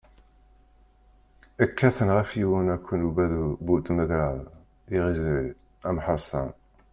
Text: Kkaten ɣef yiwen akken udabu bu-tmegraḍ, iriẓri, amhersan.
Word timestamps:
Kkaten 1.69 2.09
ɣef 2.17 2.29
yiwen 2.39 2.67
akken 2.75 3.05
udabu 3.07 3.45
bu-tmegraḍ, 3.65 4.37
iriẓri, 4.95 5.47
amhersan. 5.87 6.49